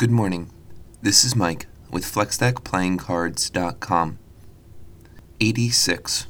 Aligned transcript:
Good 0.00 0.10
morning. 0.10 0.48
This 1.02 1.24
is 1.24 1.36
Mike 1.36 1.66
with 1.90 2.06
FlexDeckPlayingCards.com. 2.06 4.18
AD 5.42 5.58
6. 5.58 6.26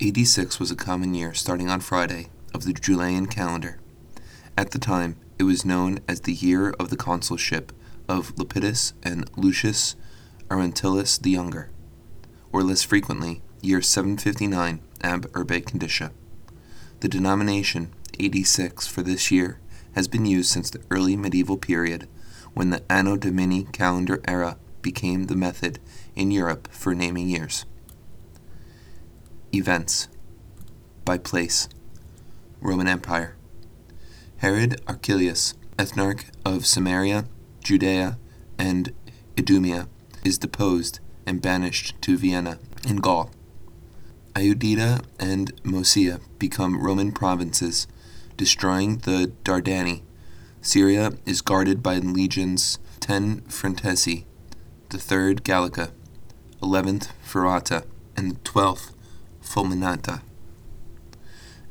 86 0.00 0.58
was 0.58 0.70
a 0.70 0.74
common 0.74 1.12
year 1.12 1.34
starting 1.34 1.68
on 1.68 1.80
Friday 1.80 2.28
of 2.54 2.64
the 2.64 2.72
Julian 2.72 3.26
calendar. 3.26 3.78
At 4.56 4.70
the 4.70 4.78
time, 4.78 5.18
it 5.38 5.42
was 5.42 5.66
known 5.66 5.98
as 6.08 6.22
the 6.22 6.32
year 6.32 6.70
of 6.80 6.88
the 6.88 6.96
consulship 6.96 7.72
of 8.08 8.34
Lepidus 8.36 8.94
and 9.02 9.30
Lucius 9.36 9.96
Aurentillus 10.48 11.20
the 11.20 11.32
Younger, 11.32 11.68
or 12.52 12.62
less 12.62 12.84
frequently, 12.84 13.42
year 13.60 13.82
759 13.82 14.80
ab 15.02 15.30
urbe 15.34 15.66
condita. 15.66 16.10
The 17.00 17.10
denomination 17.10 17.92
AD 18.18 18.46
6 18.46 18.86
for 18.86 19.02
this 19.02 19.30
year 19.30 19.60
has 19.94 20.08
been 20.08 20.24
used 20.24 20.48
since 20.48 20.70
the 20.70 20.80
early 20.90 21.18
medieval 21.18 21.58
period 21.58 22.08
when 22.54 22.70
the 22.70 22.82
Anno 22.90 23.16
Domini 23.16 23.64
calendar 23.72 24.20
era 24.26 24.56
became 24.82 25.26
the 25.26 25.36
method 25.36 25.78
in 26.14 26.30
Europe 26.30 26.68
for 26.70 26.94
naming 26.94 27.28
years. 27.28 27.64
Events 29.52 30.08
by 31.04 31.18
place 31.18 31.68
Roman 32.60 32.88
Empire 32.88 33.36
Herod 34.38 34.80
Archelaus, 34.86 35.54
ethnarch 35.78 36.24
of 36.44 36.66
Samaria, 36.66 37.24
Judea, 37.62 38.18
and 38.58 38.92
Idumea, 39.38 39.88
is 40.24 40.38
deposed 40.38 41.00
and 41.26 41.40
banished 41.40 42.00
to 42.02 42.16
Vienna 42.16 42.58
in 42.86 42.96
Gaul. 42.96 43.30
Iudea 44.34 45.04
and 45.18 45.54
Moesia 45.62 46.20
become 46.38 46.82
Roman 46.82 47.12
provinces, 47.12 47.86
destroying 48.36 48.98
the 48.98 49.32
Dardani. 49.44 50.02
Syria 50.64 51.12
is 51.26 51.42
guarded 51.42 51.82
by 51.82 51.98
legions 51.98 52.78
10 53.00 53.42
Fretensis, 53.42 54.24
the 54.88 54.96
3rd 54.96 55.42
Gallica, 55.42 55.90
11th 56.62 57.10
Ferrata, 57.22 57.84
and 58.16 58.30
the 58.30 58.34
12th 58.36 58.92
Fulminata. 59.42 60.22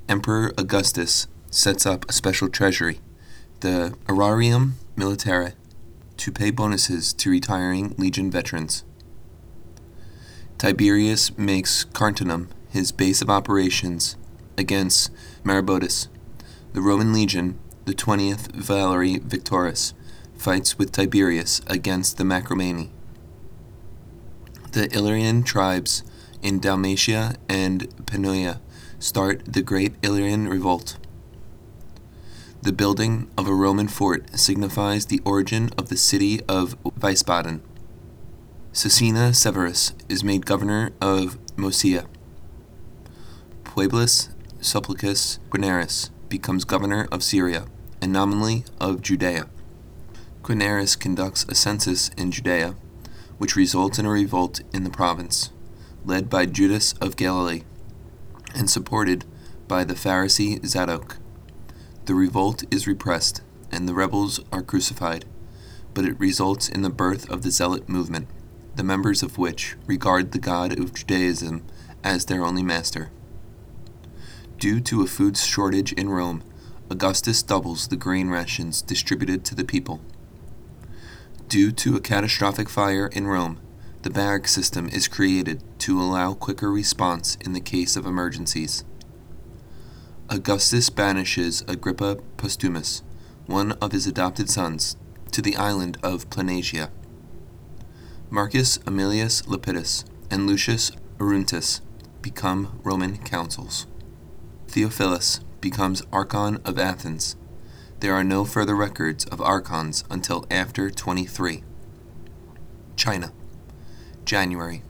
Emperor 0.08 0.54
Augustus 0.60 1.28
sets 1.50 1.88
up 1.88 2.08
a 2.08 2.14
special 2.14 2.50
treasury, 2.50 3.00
the 3.62 3.98
Aerarium 4.06 4.74
Militare, 4.96 5.54
to 6.18 6.32
pay 6.32 6.52
bonuses 6.52 7.14
to 7.14 7.32
retiring 7.32 7.96
legion 7.98 8.30
veterans. 8.30 8.84
Tiberius 10.60 11.36
makes 11.36 11.86
Carnuntum 11.86 12.50
his 12.70 12.92
base 12.92 13.24
of 13.24 13.30
operations 13.32 14.18
against 14.56 15.12
Maroboduus. 15.44 16.10
The 16.74 16.82
Roman 16.82 17.12
legion, 17.12 17.58
the 17.86 17.94
20th 17.94 18.52
Valeria 18.54 19.20
Victrix, 19.20 19.94
fights 20.38 20.78
with 20.78 20.92
Tiberius 20.92 21.62
against 21.68 22.18
the 22.18 22.24
Marcomanni. 22.24 22.90
The 24.72 24.90
Illyrian 24.96 25.44
tribes 25.44 26.04
in 26.42 26.60
Dalmatia 26.60 27.36
and 27.50 27.90
Pannonia 28.06 28.60
start 29.00 29.44
the 29.46 29.62
Great 29.62 29.96
Illyrian 30.02 30.48
Revolt. 30.48 30.98
The 32.62 32.72
building 32.72 33.30
of 33.38 33.48
a 33.48 33.54
Roman 33.54 33.90
fort 33.90 34.40
signifies 34.40 35.08
the 35.08 35.22
origin 35.26 35.70
of 35.78 35.90
the 35.90 35.98
city 35.98 36.40
of 36.48 36.82
Wiesbaden. 36.84 37.60
Caecina 38.72 39.36
Severus 39.36 39.94
is 40.08 40.24
made 40.24 40.46
governor 40.46 40.92
of 41.02 41.38
Moesia. 41.58 42.06
Publius 43.66 44.30
Sulpicius 44.62 45.40
Quirinius 45.50 46.10
becomes 46.30 46.64
governor 46.64 47.08
of 47.12 47.22
Syria 47.22 47.66
and 48.04 48.12
nominally 48.12 48.66
of 48.82 49.02
Judea. 49.02 49.48
Quirinius 50.42 51.00
conducts 51.00 51.46
a 51.48 51.56
census 51.56 52.10
in 52.18 52.32
Judea, 52.32 52.76
which 53.38 53.56
results 53.56 53.98
in 53.98 54.06
a 54.06 54.10
revolt 54.10 54.60
in 54.74 54.84
the 54.84 54.90
province, 54.90 55.52
led 56.04 56.30
by 56.30 56.46
Judas 56.46 56.92
of 57.00 57.16
Galilee 57.16 57.64
and 58.54 58.70
supported 58.70 59.24
by 59.70 59.86
the 59.86 59.94
Pharisee 59.94 60.64
Zadok. 60.66 61.16
The 62.04 62.14
revolt 62.14 62.66
is 62.70 62.88
repressed, 62.88 63.42
and 63.72 63.88
the 63.88 63.94
rebels 63.94 64.42
are 64.52 64.62
crucified, 64.62 65.24
but 65.94 66.04
it 66.04 66.20
results 66.20 66.68
in 66.68 66.82
the 66.82 66.90
birth 66.90 67.30
of 67.30 67.42
the 67.42 67.52
Zealot 67.52 67.88
movement, 67.88 68.28
the 68.76 68.84
members 68.84 69.24
of 69.24 69.38
which 69.38 69.78
regard 69.88 70.34
the 70.34 70.40
God 70.40 70.78
of 70.78 70.94
Judaism 70.94 71.64
as 72.04 72.26
their 72.26 72.44
only 72.44 72.64
master. 72.64 73.12
Due 74.60 74.82
to 74.82 75.02
a 75.04 75.08
food 75.08 75.38
shortage 75.38 75.94
in 75.94 76.10
Rome, 76.10 76.44
Augustus 76.94 77.42
doubles 77.42 77.88
the 77.88 77.96
grain 77.96 78.30
rations 78.30 78.84
distributed 78.84 79.44
to 79.44 79.56
the 79.56 79.64
people. 79.64 80.00
Due 81.48 81.72
to 81.72 81.96
a 81.96 82.00
catastrophic 82.00 82.70
fire 82.70 83.08
in 83.08 83.26
Rome, 83.26 83.60
the 84.04 84.12
barrack 84.12 84.48
system 84.48 84.88
is 84.90 85.08
created 85.08 85.64
to 85.80 86.00
allow 86.00 86.36
quicker 86.36 86.72
response 86.72 87.36
in 87.42 87.54
the 87.54 87.60
case 87.60 87.96
of 87.96 88.06
emergencies. 88.06 88.86
Augustus 90.30 90.92
banishes 90.92 91.64
Agrippa 91.68 92.20
Postumus, 92.38 93.02
one 93.48 93.72
of 93.82 93.92
his 93.92 94.06
adopted 94.06 94.48
sons, 94.48 94.96
to 95.32 95.42
the 95.42 95.56
island 95.56 95.98
of 96.04 96.30
Planasia. 96.30 96.92
Marcus 98.30 98.78
Aemilius 98.86 99.48
Lepidus 99.48 100.06
and 100.30 100.46
Lucius 100.46 100.92
Arruntius 101.18 101.82
become 102.22 102.80
Roman 102.84 103.18
consuls. 103.18 103.88
Theophilus 104.68 105.40
becomes 105.64 106.04
Archon 106.12 106.58
of 106.66 106.78
Athens. 106.78 107.38
There 108.02 108.14
are 108.14 108.24
no 108.24 108.44
further 108.44 108.76
records 108.76 109.24
of 109.24 109.40
archons 109.40 110.04
until 110.10 110.46
after 110.52 110.92
23. 110.92 111.64
China. 112.98 113.32
January. 114.26 114.82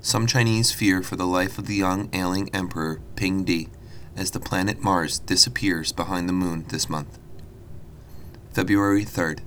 Some 0.00 0.26
Chinese 0.26 0.72
fear 0.72 1.00
for 1.04 1.14
the 1.14 1.28
life 1.28 1.58
of 1.58 1.68
the 1.68 1.76
young 1.76 2.10
ailing 2.12 2.52
emperor 2.52 3.00
Ping 3.14 3.44
Di 3.44 3.68
as 4.16 4.32
the 4.32 4.40
planet 4.40 4.82
Mars 4.82 5.20
disappears 5.20 5.92
behind 5.92 6.28
the 6.28 6.32
moon 6.32 6.64
this 6.70 6.90
month. 6.90 7.20
February 8.52 9.04
3rd. 9.04 9.42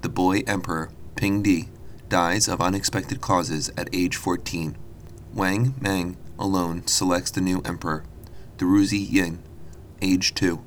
The 0.00 0.08
boy 0.08 0.42
emperor, 0.48 0.90
Ping 1.14 1.44
Di, 1.44 1.68
dies 2.08 2.48
of 2.48 2.60
unexpected 2.60 3.20
causes 3.20 3.70
at 3.76 3.88
age 3.92 4.16
14. 4.16 4.76
Wang 5.32 5.76
Mang 5.80 6.16
alone 6.40 6.88
selects 6.88 7.30
the 7.30 7.40
new 7.40 7.60
emperor, 7.64 8.02
the 8.56 8.64
Ruzi 8.64 8.98
Ying, 9.08 9.44
age 10.02 10.34
2, 10.34 10.62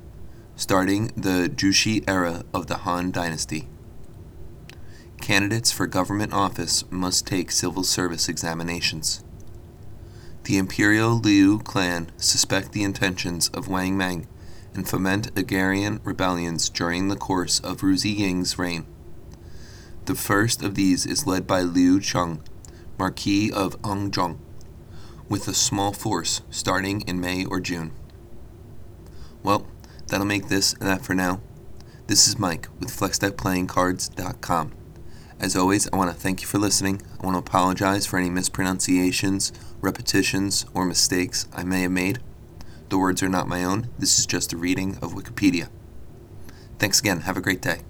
starting 0.56 1.08
the 1.16 1.48
Jushi 1.48 2.04
era 2.08 2.44
of 2.52 2.66
the 2.66 2.78
Han 2.78 3.10
Dynasty. 3.10 3.68
Candidates 5.20 5.70
for 5.70 5.86
government 5.86 6.32
office 6.32 6.84
must 6.90 7.26
take 7.26 7.50
civil 7.50 7.84
service 7.84 8.28
examinations. 8.28 9.22
The 10.44 10.58
Imperial 10.58 11.18
Liu 11.20 11.60
clan 11.60 12.10
suspect 12.16 12.72
the 12.72 12.82
intentions 12.82 13.48
of 13.50 13.68
Wang 13.68 13.96
Mang 13.96 14.26
and 14.74 14.88
foment 14.88 15.30
agrarian 15.38 16.00
rebellions 16.02 16.68
during 16.68 17.08
the 17.08 17.16
course 17.16 17.60
of 17.60 17.82
Ruzi 17.82 18.16
Ying's 18.18 18.58
reign. 18.58 18.86
The 20.06 20.16
first 20.16 20.62
of 20.62 20.74
these 20.74 21.06
is 21.06 21.28
led 21.28 21.46
by 21.46 21.62
Liu 21.62 22.00
Chong, 22.00 22.42
Marquis 22.98 23.52
of 23.52 23.80
Anzhong, 23.82 24.38
with 25.28 25.46
a 25.46 25.54
small 25.54 25.92
force 25.92 26.42
starting 26.50 27.02
in 27.02 27.20
May 27.20 27.44
or 27.44 27.60
June. 27.60 27.92
Well, 29.42 29.66
that'll 30.06 30.26
make 30.26 30.48
this 30.48 30.72
and 30.74 30.82
that 30.82 31.02
for 31.02 31.14
now. 31.14 31.40
This 32.06 32.28
is 32.28 32.38
Mike 32.38 32.68
with 32.78 32.90
FlexDeckPlayingCards.com. 32.90 34.72
As 35.40 35.56
always, 35.56 35.88
I 35.92 35.96
want 35.96 36.14
to 36.14 36.16
thank 36.16 36.40
you 36.40 36.46
for 36.46 36.58
listening. 36.58 37.02
I 37.20 37.26
want 37.26 37.34
to 37.34 37.40
apologize 37.40 38.06
for 38.06 38.18
any 38.18 38.30
mispronunciations, 38.30 39.52
repetitions, 39.80 40.64
or 40.72 40.84
mistakes 40.84 41.48
I 41.52 41.64
may 41.64 41.82
have 41.82 41.90
made. 41.90 42.20
The 42.90 42.98
words 42.98 43.22
are 43.22 43.28
not 43.28 43.48
my 43.48 43.64
own. 43.64 43.88
This 43.98 44.18
is 44.18 44.26
just 44.26 44.52
a 44.52 44.56
reading 44.56 44.98
of 45.02 45.14
Wikipedia. 45.14 45.68
Thanks 46.78 47.00
again. 47.00 47.22
Have 47.22 47.36
a 47.36 47.40
great 47.40 47.62
day. 47.62 47.80